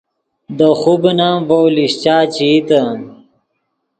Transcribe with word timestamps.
دے 0.57 0.69
خوبن 0.79 1.19
ام 1.27 1.37
ڤؤ 1.47 1.61
لیشچا 1.75 2.15
چے 2.33 2.45
ایتے 2.51 2.81